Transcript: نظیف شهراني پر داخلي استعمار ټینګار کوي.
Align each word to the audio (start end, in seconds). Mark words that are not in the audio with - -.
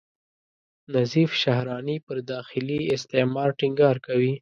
نظیف 0.95 1.31
شهراني 1.43 1.97
پر 2.05 2.17
داخلي 2.31 2.79
استعمار 2.95 3.49
ټینګار 3.59 3.95
کوي. 4.05 4.33